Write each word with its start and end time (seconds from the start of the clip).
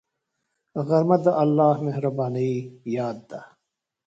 غرمه 0.87 1.17
د 1.23 1.25
الله 1.43 1.75
مهربانۍ 1.87 2.53
یاد 2.95 3.17
ده 3.29 3.41